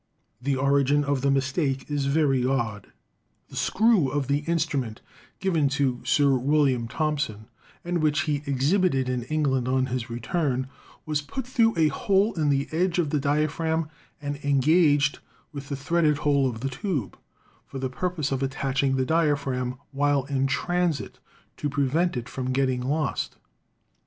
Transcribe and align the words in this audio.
The 0.41 0.55
origin 0.55 1.03
of 1.03 1.21
the 1.21 1.29
mistake 1.29 1.85
is 1.87 2.07
very 2.07 2.43
odd. 2.43 2.87
The 3.49 3.55
screw 3.55 4.09
of 4.09 4.25
the 4.25 4.39
instrument 4.47 4.99
given 5.39 5.69
to 5.77 6.01
Sir 6.03 6.37
William 6.39 6.87
Thom 6.87 7.19
son, 7.19 7.45
and 7.85 8.01
which 8.01 8.21
he 8.21 8.41
exhibited 8.47 9.07
in 9.07 9.21
England 9.21 9.67
on 9.67 9.85
his 9.93 10.09
return, 10.09 10.67
was 11.05 11.21
put 11.21 11.45
through 11.45 11.77
a 11.77 11.89
hole 11.89 12.33
in 12.33 12.49
the 12.49 12.67
edge 12.71 12.97
of 12.97 13.11
the 13.11 13.19
diaphragm 13.19 13.89
and 14.19 14.39
en 14.41 14.59
gaged 14.59 15.19
with 15.51 15.69
a 15.69 15.75
threaded 15.75 16.17
hole 16.17 16.49
of 16.49 16.61
the 16.61 16.69
tube, 16.69 17.15
for 17.67 17.77
the 17.77 17.87
purpose 17.87 18.31
of 18.31 18.41
attaching 18.41 18.95
the 18.95 19.05
diaphragm 19.05 19.77
while 19.91 20.23
in 20.25 20.47
transit, 20.47 21.19
to 21.57 21.69
prevent 21.69 22.17
it 22.17 22.27
from 22.27 22.51
getting 22.53 22.81
lost. 22.81 23.37